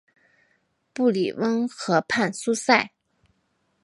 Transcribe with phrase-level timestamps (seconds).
[0.93, 2.89] 布里翁河畔苏塞。